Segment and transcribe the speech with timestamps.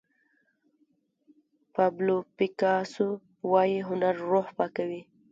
[1.73, 3.07] پابلو پیکاسو
[3.51, 5.01] وایي هنر روح پاکوي.